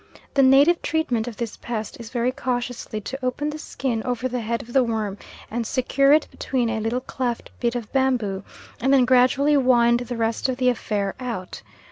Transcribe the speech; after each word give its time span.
The 0.33 0.41
native 0.41 0.81
treatment 0.81 1.27
of 1.27 1.37
this 1.37 1.57
pest 1.57 1.97
is 1.99 2.09
very 2.09 2.31
cautiously 2.31 2.99
to 3.01 3.23
open 3.23 3.51
the 3.51 3.59
skin 3.59 4.01
over 4.03 4.27
the 4.27 4.39
head 4.41 4.63
of 4.63 4.73
the 4.73 4.83
worm 4.83 5.19
and 5.51 5.63
secure 5.67 6.11
it 6.11 6.27
between 6.31 6.71
a 6.71 6.79
little 6.79 7.01
cleft 7.01 7.51
bit 7.59 7.75
of 7.75 7.93
bamboo 7.93 8.41
and 8.79 8.91
then 8.91 9.05
gradually 9.05 9.55
wind 9.57 9.99
the 9.99 10.17
rest 10.17 10.49
of 10.49 10.57
the 10.57 10.69
affair 10.69 11.13
out. 11.19 11.61